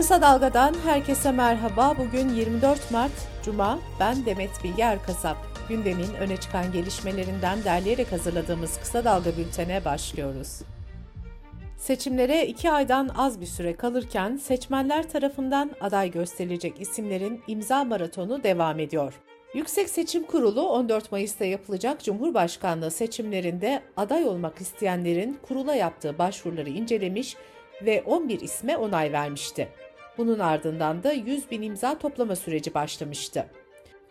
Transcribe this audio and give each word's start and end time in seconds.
Kısa 0.00 0.22
Dalga'dan 0.22 0.74
herkese 0.84 1.32
merhaba. 1.32 1.94
Bugün 1.98 2.28
24 2.28 2.90
Mart 2.90 3.12
Cuma. 3.44 3.78
Ben 4.00 4.26
Demet 4.26 4.50
Bilge 4.64 4.82
Erkasap. 4.82 5.36
Gündemin 5.68 6.14
öne 6.20 6.36
çıkan 6.36 6.72
gelişmelerinden 6.72 7.64
derleyerek 7.64 8.12
hazırladığımız 8.12 8.78
Kısa 8.80 9.04
Dalga 9.04 9.36
bültene 9.36 9.84
başlıyoruz. 9.84 10.60
Seçimlere 11.76 12.46
iki 12.46 12.70
aydan 12.70 13.08
az 13.08 13.40
bir 13.40 13.46
süre 13.46 13.76
kalırken 13.76 14.36
seçmenler 14.36 15.10
tarafından 15.10 15.70
aday 15.80 16.10
gösterilecek 16.10 16.80
isimlerin 16.80 17.42
imza 17.46 17.84
maratonu 17.84 18.42
devam 18.42 18.78
ediyor. 18.78 19.14
Yüksek 19.54 19.88
Seçim 19.88 20.24
Kurulu 20.24 20.68
14 20.68 21.12
Mayıs'ta 21.12 21.44
yapılacak 21.44 22.04
Cumhurbaşkanlığı 22.04 22.90
seçimlerinde 22.90 23.82
aday 23.96 24.24
olmak 24.24 24.60
isteyenlerin 24.60 25.38
kurula 25.42 25.74
yaptığı 25.74 26.18
başvuruları 26.18 26.70
incelemiş 26.70 27.36
ve 27.82 28.02
11 28.06 28.40
isme 28.40 28.76
onay 28.76 29.12
vermişti. 29.12 29.68
Bunun 30.18 30.38
ardından 30.38 31.02
da 31.02 31.12
100 31.12 31.50
bin 31.50 31.62
imza 31.62 31.98
toplama 31.98 32.36
süreci 32.36 32.74
başlamıştı. 32.74 33.46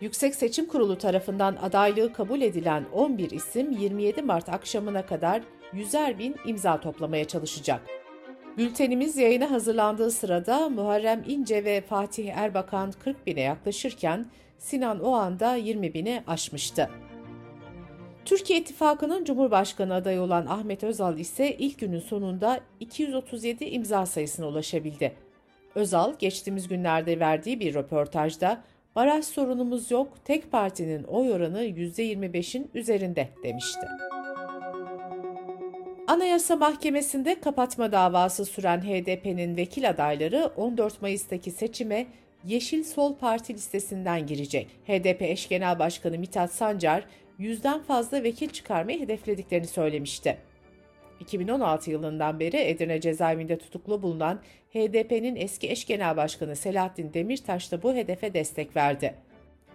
Yüksek 0.02 0.36
Seçim 0.36 0.66
Kurulu 0.66 0.98
tarafından 0.98 1.56
adaylığı 1.56 2.14
kabul 2.14 2.42
edilen 2.42 2.86
11 2.94 3.32
isim 3.32 3.72
27 3.72 4.22
Mart 4.22 4.50
akşamına 4.50 5.06
kadar 5.06 5.42
100'er 5.74 6.20
bin 6.20 6.36
imza 6.46 6.80
toplamaya 6.80 7.26
çalışacak. 7.26 7.82
Bültenimiz 8.58 9.18
yayına 9.18 9.52
hazırlandığı 9.52 10.12
sırada 10.12 10.70
Muharrem 10.70 11.24
İnce 11.28 11.64
ve 11.64 11.82
Fatih 11.82 12.38
Erbakan 12.38 12.92
40 12.92 13.28
bine 13.28 13.42
yaklaşırken 13.42 14.26
Sinan 14.58 15.00
o 15.00 15.12
anda 15.12 15.56
20 15.56 15.94
bini 15.94 16.24
aşmıştı. 16.28 16.90
Türkiye 18.26 18.60
İttifakı'nın 18.60 19.26
Cumhurbaşkanı 19.26 19.94
adayı 19.94 20.22
olan 20.22 20.46
Ahmet 20.46 20.84
Özal 20.84 21.20
ise 21.20 21.56
ilk 21.58 21.80
günün 21.80 22.00
sonunda 22.00 22.60
237 22.80 23.66
imza 23.66 24.06
sayısına 24.06 24.48
ulaşabildi. 24.48 25.16
Özal 25.76 26.14
geçtiğimiz 26.20 26.68
günlerde 26.68 27.20
verdiği 27.20 27.60
bir 27.60 27.74
röportajda 27.74 28.64
baraj 28.96 29.26
sorunumuz 29.26 29.92
yok, 29.92 30.14
tek 30.26 30.52
partinin 30.52 31.04
oy 31.04 31.32
oranı 31.32 31.66
%25'in 31.66 32.72
üzerinde 32.74 33.30
demişti. 33.44 33.88
Anayasa 36.08 36.56
Mahkemesi'nde 36.56 37.40
kapatma 37.40 37.92
davası 37.92 38.46
süren 38.46 38.82
HDP'nin 38.82 39.58
vekil 39.58 39.90
adayları 39.90 40.52
14 40.58 41.02
Mayıs'taki 41.02 41.52
seçime 41.52 42.08
Yeşil 42.46 42.84
Sol 42.84 43.16
Parti 43.16 43.54
listesinden 43.54 44.28
girecek. 44.28 44.68
HDP 44.88 45.22
eş 45.22 45.50
genel 45.50 45.80
başkanı 45.80 46.18
Mithat 46.20 46.52
Sancar, 46.52 47.04
yüzden 47.40 47.84
fazla 47.84 48.24
vekil 48.24 48.50
çıkarmayı 48.50 49.00
hedeflediklerini 49.00 49.68
söylemişti. 49.68 50.38
2016 51.30 51.92
yılından 51.92 52.40
beri 52.40 52.58
Edirne 52.58 53.02
cezaevinde 53.02 53.58
tutuklu 53.58 54.02
bulunan 54.02 54.40
HDP'nin 54.74 55.36
eski 55.36 55.70
eş 55.70 55.86
genel 55.86 56.18
başkanı 56.18 56.56
Selahattin 56.56 57.14
Demirtaş 57.14 57.72
da 57.72 57.84
bu 57.84 57.94
hedefe 57.94 58.34
destek 58.34 58.76
verdi. 58.76 59.16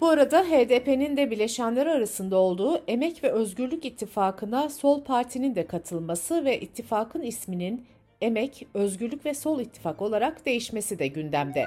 Bu 0.00 0.08
arada 0.08 0.44
HDP'nin 0.44 1.16
de 1.16 1.30
bileşenleri 1.30 1.90
arasında 1.90 2.36
olduğu 2.36 2.82
Emek 2.88 3.24
ve 3.24 3.30
Özgürlük 3.30 3.84
İttifakı'na 3.84 4.68
Sol 4.68 5.04
Parti'nin 5.04 5.54
de 5.54 5.66
katılması 5.66 6.44
ve 6.44 6.60
ittifakın 6.60 7.22
isminin 7.22 7.86
Emek, 8.20 8.66
Özgürlük 8.74 9.26
ve 9.26 9.34
Sol 9.34 9.60
İttifak 9.60 10.02
olarak 10.02 10.46
değişmesi 10.46 10.98
de 10.98 11.06
gündemde. 11.06 11.66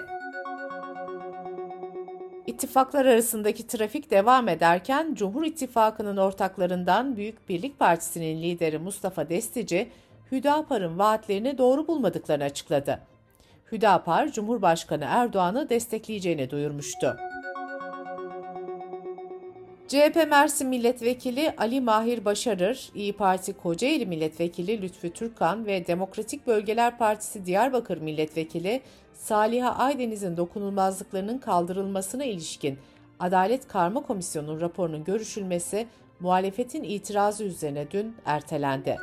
İttifaklar 2.48 3.06
arasındaki 3.06 3.68
trafik 3.68 4.12
devam 4.12 4.50
ederken 4.50 5.14
Cumhur 5.14 5.44
İttifakı'nın 5.44 6.18
ortaklarından 6.18 7.18
Büyük 7.18 7.50
Birlik 7.50 7.80
Partisi'nin 7.80 8.42
lideri 8.42 8.78
Mustafa 8.78 9.30
Destici, 9.30 9.90
Hüdapar'ın 10.32 11.00
vaatlerini 11.00 11.58
doğru 11.58 11.88
bulmadıklarını 11.88 12.44
açıkladı. 12.44 13.00
Hüdapar, 13.72 14.32
Cumhurbaşkanı 14.32 15.06
Erdoğan'ı 15.08 15.70
destekleyeceğini 15.70 16.50
duyurmuştu. 16.50 17.18
CHP 19.88 20.28
Mersin 20.30 20.68
Milletvekili 20.68 21.54
Ali 21.58 21.82
Mahir 21.82 22.26
Başarır, 22.26 22.90
İyi 22.96 23.14
Parti 23.14 23.54
Kocaeli 23.54 24.06
Milletvekili 24.06 24.82
Lütfü 24.82 25.10
Türkan 25.10 25.66
ve 25.66 25.88
Demokratik 25.88 26.48
Bölgeler 26.48 26.98
Partisi 26.98 27.46
Diyarbakır 27.46 27.98
Milletvekili 27.98 28.82
Saliha 29.14 29.76
Aydeniz'in 29.76 30.38
dokunulmazlıklarının 30.38 31.38
kaldırılmasına 31.38 32.24
ilişkin 32.24 32.80
Adalet 33.20 33.68
Karma 33.68 34.04
Komisyonu'nun 34.04 34.62
raporunun 34.62 35.04
görüşülmesi 35.04 35.88
muhalefetin 36.20 36.84
itirazı 36.84 37.44
üzerine 37.44 37.92
dün 37.92 38.16
ertelendi. 38.26 38.98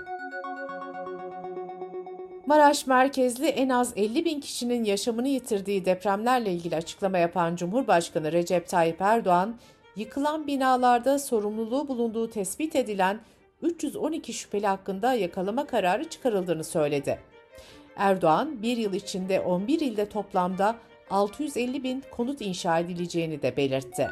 Maraş 2.47 2.87
merkezli 2.87 3.47
en 3.47 3.69
az 3.69 3.93
50 3.97 4.25
bin 4.25 4.41
kişinin 4.41 4.85
yaşamını 4.85 5.29
yitirdiği 5.29 5.85
depremlerle 5.85 6.53
ilgili 6.53 6.77
açıklama 6.77 7.19
yapan 7.19 7.57
Cumhurbaşkanı 7.57 8.33
Recep 8.33 8.69
Tayyip 8.69 9.01
Erdoğan, 9.01 9.57
yıkılan 9.97 10.47
binalarda 10.47 11.19
sorumluluğu 11.19 11.89
bulunduğu 11.89 12.31
tespit 12.31 12.77
edilen 12.77 13.21
312 13.63 14.33
şüpheli 14.33 14.67
hakkında 14.67 15.15
yakalama 15.15 15.67
kararı 15.67 16.05
çıkarıldığını 16.05 16.65
söyledi. 16.65 17.19
Erdoğan, 17.97 18.63
bir 18.63 18.77
yıl 18.77 18.95
içinde 18.95 19.41
11 19.41 19.81
ilde 19.81 20.09
toplamda 20.09 20.77
650 21.11 21.83
bin 21.83 22.05
konut 22.11 22.41
inşa 22.41 22.79
edileceğini 22.79 23.43
de 23.43 23.57
belirtti. 23.57 24.11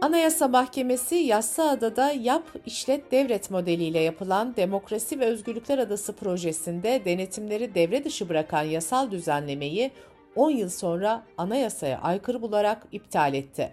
Anayasa 0.00 0.48
Mahkemesi 0.48 1.14
Yassıada'da 1.14 2.12
Yap 2.12 2.42
İşlet 2.66 3.12
Devret 3.12 3.50
modeliyle 3.50 3.98
yapılan 3.98 4.56
Demokrasi 4.56 5.20
ve 5.20 5.26
Özgürlükler 5.26 5.78
Adası 5.78 6.12
projesinde 6.12 7.02
denetimleri 7.04 7.74
devre 7.74 8.04
dışı 8.04 8.28
bırakan 8.28 8.62
yasal 8.62 9.10
düzenlemeyi 9.10 9.90
10 10.36 10.50
yıl 10.50 10.68
sonra 10.68 11.22
anayasaya 11.38 12.00
aykırı 12.00 12.42
bularak 12.42 12.86
iptal 12.92 13.34
etti. 13.34 13.72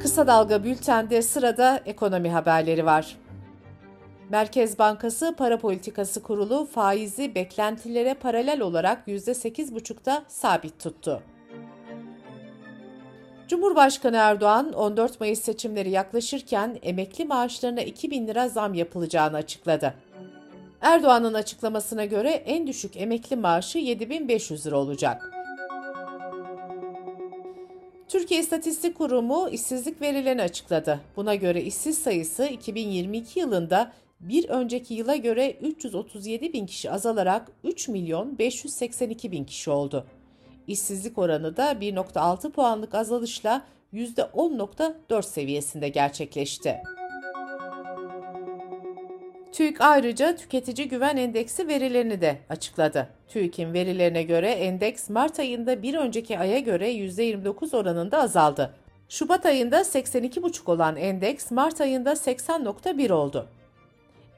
Kısa 0.00 0.26
Dalga 0.26 0.64
Bülten'de 0.64 1.22
sırada 1.22 1.80
ekonomi 1.86 2.30
haberleri 2.30 2.86
var. 2.86 3.16
Merkez 4.30 4.78
Bankası 4.78 5.34
Para 5.38 5.58
Politikası 5.58 6.22
Kurulu 6.22 6.66
faizi 6.66 7.34
beklentilere 7.34 8.14
paralel 8.14 8.60
olarak 8.60 9.08
%8,5'da 9.08 10.22
sabit 10.28 10.80
tuttu. 10.80 11.22
Cumhurbaşkanı 13.48 14.16
Erdoğan 14.16 14.72
14 14.72 15.20
Mayıs 15.20 15.40
seçimleri 15.40 15.90
yaklaşırken 15.90 16.78
emekli 16.82 17.24
maaşlarına 17.24 17.80
2 17.80 18.10
bin 18.10 18.26
lira 18.26 18.48
zam 18.48 18.74
yapılacağını 18.74 19.36
açıkladı. 19.36 19.94
Erdoğan'ın 20.84 21.34
açıklamasına 21.34 22.04
göre 22.04 22.30
en 22.30 22.66
düşük 22.66 22.96
emekli 22.96 23.36
maaşı 23.36 23.78
7500 23.78 24.66
lira 24.66 24.78
olacak. 24.78 25.30
Türkiye 28.08 28.40
İstatistik 28.40 28.98
Kurumu 28.98 29.48
işsizlik 29.48 30.02
verilerini 30.02 30.42
açıkladı. 30.42 31.00
Buna 31.16 31.34
göre 31.34 31.62
işsiz 31.62 31.98
sayısı 31.98 32.46
2022 32.46 33.40
yılında 33.40 33.92
bir 34.20 34.48
önceki 34.48 34.94
yıla 34.94 35.16
göre 35.16 35.50
337 35.50 36.52
bin 36.52 36.66
kişi 36.66 36.90
azalarak 36.90 37.50
3 37.64 37.88
milyon 37.88 38.38
582 38.38 39.32
bin 39.32 39.44
kişi 39.44 39.70
oldu. 39.70 40.06
İşsizlik 40.66 41.18
oranı 41.18 41.56
da 41.56 41.72
1.6 41.72 42.50
puanlık 42.50 42.94
azalışla 42.94 43.64
%10.4 43.92 45.22
seviyesinde 45.22 45.88
gerçekleşti. 45.88 46.82
TÜİK 49.54 49.80
ayrıca 49.80 50.36
tüketici 50.36 50.88
güven 50.88 51.16
endeksi 51.16 51.68
verilerini 51.68 52.20
de 52.20 52.38
açıkladı. 52.48 53.08
TÜİK'in 53.28 53.72
verilerine 53.72 54.22
göre 54.22 54.50
endeks 54.50 55.10
Mart 55.10 55.38
ayında 55.38 55.82
bir 55.82 55.94
önceki 55.94 56.38
aya 56.38 56.58
göre 56.58 56.92
%29 56.92 57.76
oranında 57.76 58.18
azaldı. 58.18 58.74
Şubat 59.08 59.46
ayında 59.46 59.80
82,5 59.80 60.70
olan 60.70 60.96
endeks 60.96 61.50
Mart 61.50 61.80
ayında 61.80 62.12
80.1 62.12 63.12
oldu. 63.12 63.48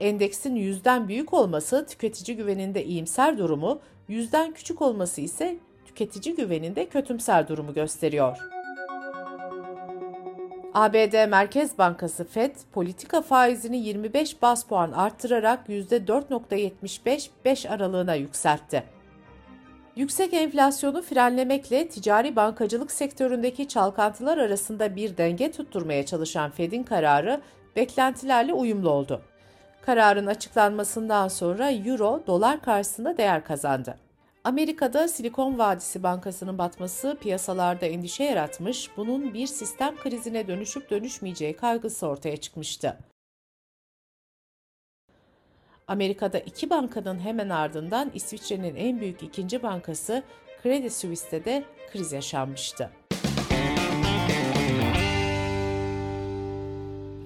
Endeksin 0.00 0.54
yüzden 0.54 1.08
büyük 1.08 1.34
olması 1.34 1.86
tüketici 1.86 2.36
güveninde 2.36 2.84
iyimser 2.84 3.38
durumu, 3.38 3.80
yüzden 4.08 4.52
küçük 4.52 4.82
olması 4.82 5.20
ise 5.20 5.56
tüketici 5.86 6.34
güveninde 6.34 6.88
kötümser 6.88 7.48
durumu 7.48 7.74
gösteriyor. 7.74 8.55
ABD 10.76 11.28
Merkez 11.28 11.78
Bankası 11.78 12.24
Fed 12.24 12.56
politika 12.72 13.22
faizini 13.22 13.76
25 13.76 14.42
bas 14.42 14.64
puan 14.64 14.92
arttırarak 14.92 15.68
%4.75 15.68 17.28
5 17.44 17.66
aralığına 17.66 18.14
yükseltti. 18.14 18.82
Yüksek 19.96 20.34
enflasyonu 20.34 21.02
frenlemekle 21.02 21.88
ticari 21.88 22.36
bankacılık 22.36 22.92
sektöründeki 22.92 23.68
çalkantılar 23.68 24.38
arasında 24.38 24.96
bir 24.96 25.16
denge 25.16 25.52
tutturmaya 25.52 26.06
çalışan 26.06 26.50
Fed'in 26.50 26.82
kararı 26.82 27.40
beklentilerle 27.76 28.52
uyumlu 28.52 28.90
oldu. 28.90 29.22
Kararın 29.82 30.26
açıklanmasından 30.26 31.28
sonra 31.28 31.70
euro 31.70 32.22
dolar 32.26 32.60
karşısında 32.62 33.16
değer 33.16 33.44
kazandı. 33.44 34.05
Amerika'da 34.46 35.08
Silikon 35.08 35.58
Vadisi 35.58 36.02
Bankası'nın 36.02 36.58
batması 36.58 37.16
piyasalarda 37.20 37.86
endişe 37.86 38.24
yaratmış, 38.24 38.90
bunun 38.96 39.34
bir 39.34 39.46
sistem 39.46 39.96
krizine 39.96 40.48
dönüşüp 40.48 40.90
dönüşmeyeceği 40.90 41.56
kaygısı 41.56 42.06
ortaya 42.06 42.36
çıkmıştı. 42.36 42.98
Amerika'da 45.88 46.38
iki 46.38 46.70
bankanın 46.70 47.18
hemen 47.18 47.48
ardından 47.48 48.10
İsviçre'nin 48.14 48.76
en 48.76 49.00
büyük 49.00 49.22
ikinci 49.22 49.62
bankası 49.62 50.22
Credit 50.62 50.92
Suisse'de 50.92 51.44
de 51.44 51.64
kriz 51.92 52.12
yaşanmıştı. 52.12 52.90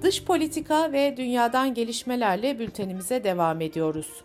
Dış 0.02 0.25
politika 0.25 0.93
ve 0.93 1.17
dünyadan 1.17 1.75
gelişmelerle 1.75 2.58
bültenimize 2.58 3.25
devam 3.25 3.61
ediyoruz. 3.61 4.25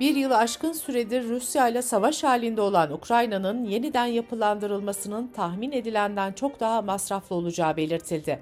Bir 0.00 0.16
yılı 0.16 0.36
aşkın 0.36 0.72
süredir 0.72 1.28
Rusya 1.28 1.68
ile 1.68 1.82
savaş 1.82 2.24
halinde 2.24 2.60
olan 2.60 2.92
Ukrayna'nın 2.92 3.64
yeniden 3.64 4.06
yapılandırılmasının 4.06 5.26
tahmin 5.26 5.72
edilenden 5.72 6.32
çok 6.32 6.60
daha 6.60 6.82
masraflı 6.82 7.36
olacağı 7.36 7.76
belirtildi. 7.76 8.40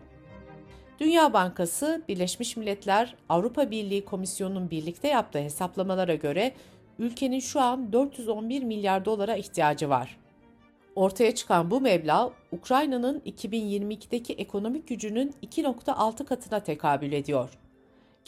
Dünya 1.01 1.33
Bankası, 1.33 2.03
Birleşmiş 2.09 2.57
Milletler, 2.57 3.15
Avrupa 3.29 3.71
Birliği 3.71 4.05
Komisyonu'nun 4.05 4.71
birlikte 4.71 5.09
yaptığı 5.09 5.39
hesaplamalara 5.39 6.15
göre 6.15 6.53
ülkenin 6.99 7.41
şu 7.41 7.61
an 7.61 7.93
411 7.93 8.63
milyar 8.63 9.05
dolara 9.05 9.37
ihtiyacı 9.37 9.89
var. 9.89 10.17
Ortaya 10.97 11.35
çıkan 11.35 11.71
bu 11.71 11.81
meblağ, 11.81 12.31
Ukrayna'nın 12.53 13.21
2022'deki 13.21 14.33
ekonomik 14.33 14.89
gücünün 14.89 15.35
2.6 15.43 16.25
katına 16.25 16.61
tekabül 16.61 17.13
ediyor. 17.13 17.51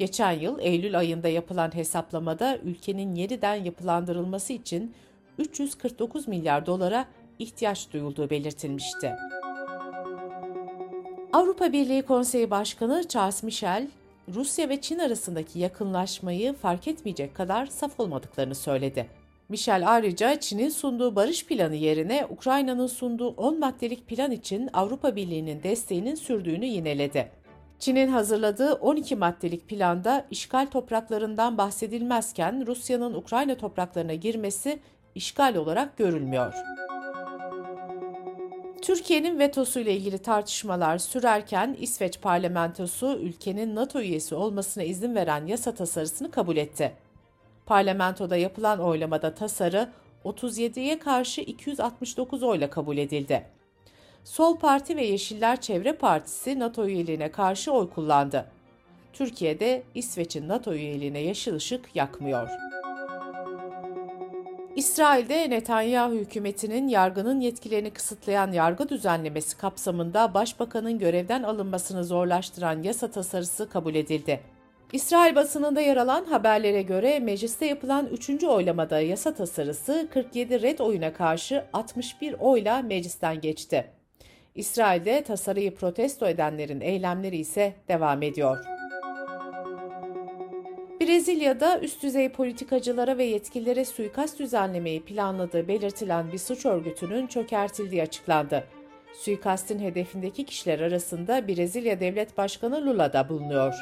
Geçen 0.01 0.33
yıl 0.33 0.59
Eylül 0.61 0.99
ayında 0.99 1.29
yapılan 1.29 1.75
hesaplamada 1.75 2.59
ülkenin 2.59 3.15
yeniden 3.15 3.55
yapılandırılması 3.55 4.53
için 4.53 4.95
349 5.39 6.29
milyar 6.29 6.67
dolara 6.67 7.07
ihtiyaç 7.39 7.93
duyulduğu 7.93 8.31
belirtilmişti. 8.31 9.13
Avrupa 11.33 11.73
Birliği 11.73 12.03
Konseyi 12.03 12.51
Başkanı 12.51 13.09
Charles 13.09 13.43
Michel, 13.43 13.89
Rusya 14.35 14.69
ve 14.69 14.81
Çin 14.81 14.99
arasındaki 14.99 15.59
yakınlaşmayı 15.59 16.53
fark 16.53 16.89
etmeyecek 16.89 17.35
kadar 17.35 17.67
saf 17.67 18.01
olmadıklarını 18.01 18.55
söyledi. 18.55 19.07
Michel 19.49 19.93
ayrıca 19.93 20.41
Çin'in 20.41 20.69
sunduğu 20.69 21.17
barış 21.17 21.47
planı 21.47 21.77
yerine 21.77 22.27
Ukrayna'nın 22.31 22.87
sunduğu 22.87 23.29
10 23.29 23.59
maddelik 23.59 24.09
plan 24.09 24.31
için 24.31 24.71
Avrupa 24.73 25.17
Birliği'nin 25.17 25.63
desteğinin 25.63 26.15
sürdüğünü 26.15 26.67
yineledi. 26.67 27.40
Çin'in 27.81 28.09
hazırladığı 28.09 28.75
12 28.75 29.17
maddelik 29.17 29.69
planda 29.69 30.27
işgal 30.31 30.67
topraklarından 30.67 31.59
bahsedilmezken 31.59 32.67
Rusya'nın 32.67 33.15
Ukrayna 33.15 33.55
topraklarına 33.55 34.15
girmesi 34.15 34.81
işgal 35.15 35.57
olarak 35.57 35.97
görülmüyor. 35.97 36.55
Türkiye'nin 38.83 39.39
vetosu 39.39 39.81
ile 39.81 39.97
ilgili 39.97 40.19
tartışmalar 40.19 40.99
sürerken 40.99 41.77
İsveç 41.81 42.21
parlamentosu 42.21 43.17
ülkenin 43.17 43.77
NATO 43.77 44.01
üyesi 44.01 44.35
olmasına 44.35 44.85
izin 44.85 45.15
veren 45.15 45.47
yasa 45.47 45.75
tasarısını 45.75 46.31
kabul 46.31 46.57
etti. 46.57 46.93
Parlamentoda 47.67 48.37
yapılan 48.37 48.81
oylamada 48.81 49.35
tasarı 49.35 49.89
37'ye 50.25 50.99
karşı 50.99 51.41
269 51.41 52.43
oyla 52.43 52.71
kabul 52.71 52.97
edildi. 52.99 53.60
Sol 54.25 54.59
Parti 54.59 54.97
ve 54.97 55.05
Yeşiller 55.05 55.61
Çevre 55.61 55.93
Partisi 55.93 56.59
NATO 56.59 56.87
üyeliğine 56.87 57.33
karşı 57.33 57.73
oy 57.73 57.91
kullandı. 57.91 58.47
Türkiye'de 59.13 59.83
İsveç'in 59.95 60.49
NATO 60.49 60.75
üyeliğine 60.75 61.21
yeşil 61.21 61.55
ışık 61.55 61.97
yakmıyor. 61.97 62.49
İsrail'de 64.77 65.51
Netanyahu 65.51 66.15
hükümetinin 66.15 66.89
yargının 66.89 67.41
yetkilerini 67.41 67.91
kısıtlayan 67.91 68.53
yargı 68.53 68.89
düzenlemesi 68.89 69.57
kapsamında 69.57 70.35
başbakanın 70.35 70.99
görevden 70.99 71.43
alınmasını 71.43 72.05
zorlaştıran 72.05 72.83
yasa 72.83 73.11
tasarısı 73.11 73.69
kabul 73.71 73.95
edildi. 73.95 74.41
İsrail 74.93 75.35
basınında 75.35 75.81
yer 75.81 75.97
alan 75.97 76.25
haberlere 76.25 76.83
göre 76.83 77.19
mecliste 77.19 77.67
yapılan 77.67 78.07
3. 78.07 78.45
oylamada 78.45 79.01
yasa 79.01 79.35
tasarısı 79.35 80.09
47 80.13 80.63
red 80.63 80.79
oyuna 80.79 81.13
karşı 81.13 81.65
61 81.73 82.35
oyla 82.39 82.83
meclisten 82.83 83.41
geçti. 83.41 84.00
İsrail'de 84.55 85.23
tasarıyı 85.23 85.75
protesto 85.75 86.27
edenlerin 86.27 86.81
eylemleri 86.81 87.37
ise 87.37 87.75
devam 87.89 88.23
ediyor. 88.23 88.59
Brezilya'da 91.01 91.81
üst 91.81 92.03
düzey 92.03 92.29
politikacılara 92.29 93.19
ve 93.19 93.25
yetkililere 93.25 93.85
suikast 93.85 94.39
düzenlemeyi 94.39 95.05
planladığı 95.05 95.69
belirtilen 95.69 96.33
bir 96.33 96.39
suç 96.39 96.67
örgütünün 96.67 97.27
çökertildiği 97.27 98.03
açıklandı. 98.03 98.65
Suikastin 99.13 99.79
hedefindeki 99.79 100.45
kişiler 100.45 100.81
arasında 100.81 101.49
Brezilya 101.49 102.01
Devlet 102.01 102.39
Başkanı 102.39 102.87
Lula 102.87 103.13
da 103.13 103.29
bulunuyor. 103.29 103.75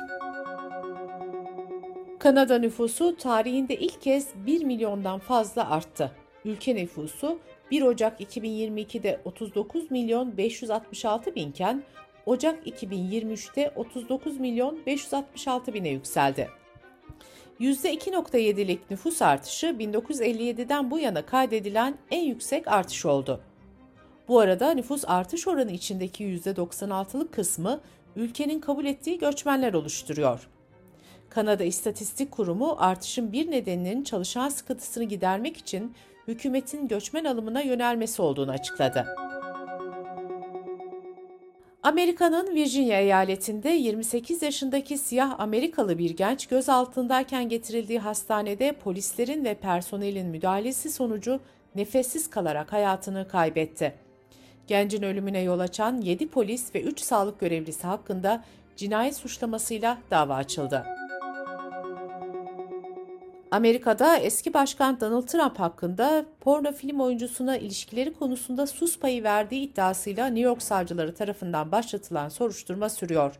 Kanada 2.18 2.58
nüfusu 2.58 3.16
tarihinde 3.16 3.76
ilk 3.76 4.02
kez 4.02 4.28
1 4.46 4.64
milyondan 4.64 5.18
fazla 5.18 5.70
arttı. 5.70 6.12
Ülke 6.44 6.74
nüfusu 6.74 7.38
1 7.70 7.82
Ocak 7.82 8.20
2022'de 8.20 9.20
39 9.24 9.90
milyon 9.90 10.36
566 10.36 11.34
binken 11.34 11.82
Ocak 12.26 12.66
2023'te 12.66 13.72
39 13.76 14.40
milyon 14.40 14.78
566 14.86 15.74
bine 15.74 15.88
yükseldi. 15.88 16.48
%2.7'lik 17.60 18.90
nüfus 18.90 19.22
artışı 19.22 19.66
1957'den 19.66 20.90
bu 20.90 20.98
yana 20.98 21.26
kaydedilen 21.26 21.98
en 22.10 22.24
yüksek 22.24 22.68
artış 22.68 23.06
oldu. 23.06 23.40
Bu 24.28 24.40
arada 24.40 24.70
nüfus 24.70 25.04
artış 25.06 25.48
oranı 25.48 25.72
içindeki 25.72 26.24
%96'lık 26.24 27.32
kısmı 27.32 27.80
ülkenin 28.16 28.60
kabul 28.60 28.84
ettiği 28.84 29.18
göçmenler 29.18 29.74
oluşturuyor. 29.74 30.48
Kanada 31.30 31.64
İstatistik 31.64 32.30
Kurumu 32.30 32.76
artışın 32.78 33.32
bir 33.32 33.50
nedeninin 33.50 34.04
çalışan 34.04 34.48
sıkıntısını 34.48 35.04
gidermek 35.04 35.56
için 35.56 35.94
hükümetin 36.28 36.88
göçmen 36.88 37.25
alımına 37.25 37.60
yönelmesi 37.60 38.22
olduğunu 38.22 38.50
açıkladı. 38.50 39.06
Amerika'nın 41.82 42.54
Virginia 42.54 42.98
eyaletinde 42.98 43.69
28 43.69 44.42
yaşındaki 44.42 44.98
siyah 44.98 45.40
Amerikalı 45.40 45.98
bir 45.98 46.10
genç 46.10 46.46
gözaltındayken 46.46 47.48
getirildiği 47.48 47.98
hastanede 47.98 48.72
polislerin 48.72 49.44
ve 49.44 49.54
personelin 49.54 50.26
müdahalesi 50.26 50.90
sonucu 50.90 51.40
nefessiz 51.75 52.30
kalarak 52.30 52.72
hayatını 52.72 53.28
kaybetti. 53.28 53.94
Gencin 54.66 55.02
ölümüne 55.02 55.40
yol 55.40 55.58
açan 55.58 56.00
7 56.00 56.28
polis 56.28 56.75
ve 56.75 56.82
3 56.82 57.00
sağlık 57.00 57.40
görevlisi 57.40 57.86
hakkında 57.86 58.44
cinayet 58.76 59.16
suçlamasıyla 59.16 59.98
dava 60.10 60.34
açıldı. 60.34 60.97
Amerika'da 63.50 64.17
eski 64.17 64.55
başkan 64.55 65.00
Donald 65.00 65.26
Trump 65.26 65.59
hakkında 65.59 66.25
porno 66.40 66.73
film 66.73 67.00
oyuncusuna 67.00 67.57
ilişkileri 67.57 68.12
konusunda 68.12 68.67
sus 68.67 68.99
payı 68.99 69.23
verdiği 69.23 69.62
iddiasıyla 69.62 70.26
New 70.26 70.40
York 70.40 70.62
savcıları 70.62 71.14
tarafından 71.14 71.73
başlatılan 71.73 72.28
soruşturma 72.28 72.88
sürüyor. 72.88 73.35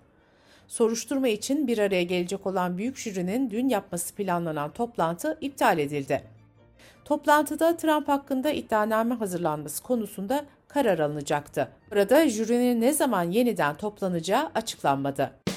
Soruşturma 0.69 1.29
için 1.29 1.67
bir 1.67 1.79
araya 1.79 2.03
gelecek 2.03 2.47
olan 2.47 2.79
büyük 2.79 2.97
jürinin 2.97 3.50
dün 3.50 3.69
yapması 3.69 4.15
planlanan 4.15 4.71
toplantı 4.71 5.38
iptal 5.41 5.79
edildi. 5.79 6.23
Toplantıda 7.05 7.77
Trump 7.77 8.09
hakkında 8.09 8.50
iddianame 8.50 9.15
hazırlanması 9.15 9.83
konusunda 9.83 10.45
karar 10.69 10.99
alınacaktı. 10.99 11.69
Burada 11.91 12.29
jürinin 12.29 12.81
ne 12.81 12.93
zaman 12.93 13.31
yeniden 13.31 13.75
toplanacağı 13.77 14.50
açıklanmadı. 14.55 15.48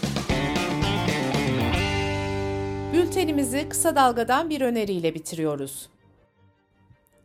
Bültenimizi 3.11 3.69
kısa 3.69 3.95
dalgadan 3.95 4.49
bir 4.49 4.61
öneriyle 4.61 5.13
bitiriyoruz. 5.13 5.89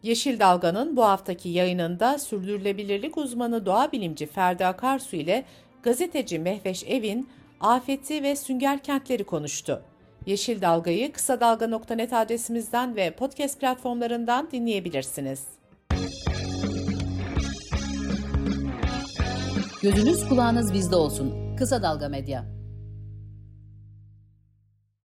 Yeşil 0.02 0.40
Dalga'nın 0.40 0.96
bu 0.96 1.04
haftaki 1.04 1.48
yayınında 1.48 2.18
sürdürülebilirlik 2.18 3.16
uzmanı 3.16 3.66
doğa 3.66 3.92
bilimci 3.92 4.26
Ferdi 4.26 4.66
Akarsu 4.66 5.16
ile 5.16 5.44
gazeteci 5.82 6.38
Mehveş 6.38 6.84
Evin 6.84 7.28
afeti 7.60 8.22
ve 8.22 8.36
sünger 8.36 8.82
kentleri 8.82 9.24
konuştu. 9.24 9.82
Yeşil 10.26 10.62
Dalga'yı 10.62 11.12
kısa 11.12 11.40
dalga.net 11.40 12.12
adresimizden 12.12 12.96
ve 12.96 13.10
podcast 13.10 13.60
platformlarından 13.60 14.48
dinleyebilirsiniz. 14.52 15.46
Gözünüz 19.82 20.28
kulağınız 20.28 20.72
bizde 20.72 20.96
olsun. 20.96 21.56
Kısa 21.56 21.82
Dalga 21.82 22.08
Medya. 22.08 22.55